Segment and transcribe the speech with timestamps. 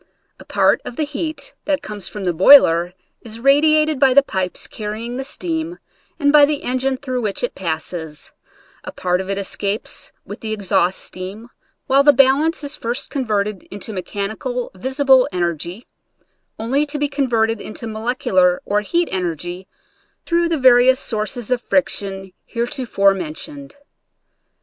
[0.39, 4.65] A part of the heat that comes from the boiler is radiated by the pipes
[4.65, 5.77] carrying the steam
[6.19, 8.31] and by the engine through which it passes,
[8.83, 11.49] a part of it escapes with the exhaust steam,
[11.85, 15.83] while the balance is first converted into mechanical visible en ergy
[16.57, 19.67] only to be converted into molecular or heat energy
[20.25, 23.75] through the various sources of friction heretofore mentioned.